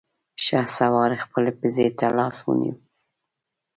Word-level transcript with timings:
شهسوار 0.45 1.11
خپلې 1.23 1.51
پزې 1.59 1.87
ته 1.97 2.05
لاس 2.17 2.37
ونيو. 2.45 2.75